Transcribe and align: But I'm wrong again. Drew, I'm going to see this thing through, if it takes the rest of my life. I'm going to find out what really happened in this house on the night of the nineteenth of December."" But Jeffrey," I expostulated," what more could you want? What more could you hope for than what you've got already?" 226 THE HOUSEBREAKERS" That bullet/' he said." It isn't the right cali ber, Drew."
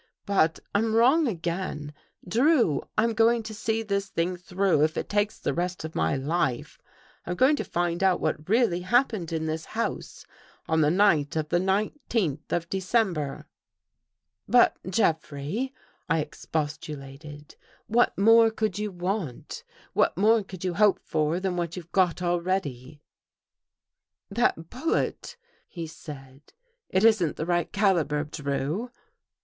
But 0.25 0.57
I'm 0.73 0.95
wrong 0.95 1.27
again. 1.27 1.93
Drew, 2.27 2.81
I'm 2.97 3.13
going 3.13 3.43
to 3.43 3.53
see 3.53 3.83
this 3.83 4.07
thing 4.09 4.35
through, 4.35 4.83
if 4.83 4.97
it 4.97 5.07
takes 5.07 5.37
the 5.37 5.53
rest 5.53 5.85
of 5.85 5.93
my 5.93 6.15
life. 6.15 6.79
I'm 7.27 7.35
going 7.35 7.55
to 7.57 7.63
find 7.63 8.01
out 8.01 8.19
what 8.19 8.49
really 8.49 8.79
happened 8.81 9.31
in 9.31 9.45
this 9.45 9.63
house 9.77 10.25
on 10.67 10.81
the 10.81 10.89
night 10.89 11.35
of 11.35 11.49
the 11.49 11.59
nineteenth 11.59 12.51
of 12.51 12.67
December."" 12.67 13.45
But 14.57 14.75
Jeffrey," 14.89 15.71
I 16.09 16.17
expostulated," 16.17 17.55
what 17.97 18.17
more 18.17 18.49
could 18.49 18.79
you 18.79 18.89
want? 18.89 19.63
What 19.93 20.17
more 20.17 20.43
could 20.43 20.63
you 20.63 20.73
hope 20.73 20.99
for 21.03 21.39
than 21.39 21.57
what 21.57 21.75
you've 21.77 21.91
got 21.91 22.23
already?" 22.23 23.03
226 24.33 24.33
THE 24.33 24.77
HOUSEBREAKERS" 24.77 25.35
That 25.35 25.35
bullet/' 25.35 25.35
he 25.67 25.85
said." 25.85 26.53
It 26.89 27.03
isn't 27.03 27.35
the 27.35 27.45
right 27.45 27.71
cali 27.71 28.03
ber, 28.03 28.23
Drew." 28.23 28.89